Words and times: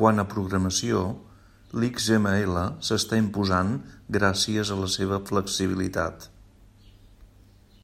Quant 0.00 0.22
a 0.22 0.24
programació, 0.32 1.02
l'XML 1.82 2.58
s'està 2.90 3.20
imposant 3.24 3.72
gràcies 4.18 4.74
a 4.74 4.80
la 4.82 4.90
seva 4.96 5.24
flexibilitat. 5.32 6.30